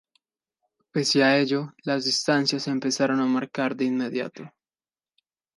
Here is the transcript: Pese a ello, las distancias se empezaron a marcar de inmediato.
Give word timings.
Pese 0.91 1.23
a 1.23 1.37
ello, 1.37 1.75
las 1.83 2.05
distancias 2.05 2.63
se 2.63 2.71
empezaron 2.71 3.19
a 3.19 3.25
marcar 3.27 3.75
de 3.75 3.85
inmediato. 3.85 4.51